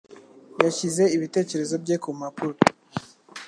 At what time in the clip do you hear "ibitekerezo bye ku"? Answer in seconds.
1.15-2.09